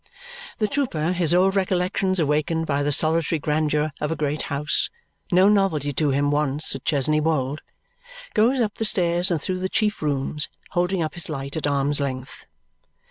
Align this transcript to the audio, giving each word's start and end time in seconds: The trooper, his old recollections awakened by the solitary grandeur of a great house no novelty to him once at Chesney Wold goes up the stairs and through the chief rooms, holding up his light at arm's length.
The 0.57 0.67
trooper, 0.67 1.11
his 1.11 1.31
old 1.31 1.55
recollections 1.55 2.19
awakened 2.19 2.65
by 2.65 2.81
the 2.81 2.91
solitary 2.91 3.37
grandeur 3.37 3.91
of 4.01 4.11
a 4.11 4.15
great 4.15 4.41
house 4.49 4.89
no 5.31 5.47
novelty 5.47 5.93
to 5.93 6.09
him 6.09 6.31
once 6.31 6.73
at 6.75 6.83
Chesney 6.83 7.21
Wold 7.21 7.61
goes 8.33 8.59
up 8.61 8.79
the 8.79 8.83
stairs 8.85 9.29
and 9.29 9.39
through 9.39 9.59
the 9.59 9.69
chief 9.69 10.01
rooms, 10.01 10.49
holding 10.71 11.03
up 11.03 11.13
his 11.13 11.29
light 11.29 11.55
at 11.55 11.67
arm's 11.67 11.99
length. 11.99 12.47